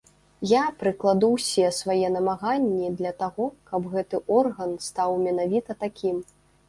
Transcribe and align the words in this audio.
Я 0.51 0.61
прыкладу 0.83 1.27
ўсе 1.33 1.67
свае 1.81 2.07
намаганні 2.15 2.89
для 3.01 3.11
таго, 3.21 3.45
каб 3.73 3.81
гэты 3.93 4.23
орган 4.41 4.75
стаў 4.87 5.09
менавіта 5.27 5.71
такім. 5.85 6.17